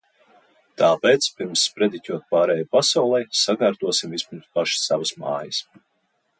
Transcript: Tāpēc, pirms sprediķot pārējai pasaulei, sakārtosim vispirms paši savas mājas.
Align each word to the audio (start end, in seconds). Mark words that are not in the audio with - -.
Tāpēc, 0.81 1.27
pirms 1.41 1.65
sprediķot 1.69 2.25
pārējai 2.35 2.67
pasaulei, 2.77 3.23
sakārtosim 3.43 4.17
vispirms 4.17 4.51
paši 4.59 4.83
savas 4.89 5.17
mājas. 5.27 5.65